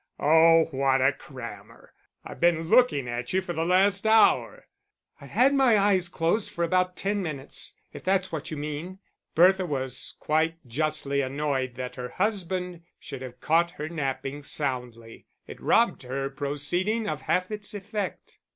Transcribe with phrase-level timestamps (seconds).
[0.19, 1.93] "Oh, what a crammer.
[2.25, 4.67] I've been looking at you for the last hour!"
[5.19, 8.97] "I've had my eyes closed for about ten minutes, if that's what you mean."
[9.35, 15.61] Bertha was quite justly annoyed that her husband should have caught her napping soundly it
[15.61, 18.39] robbed her proceeding of half its effect.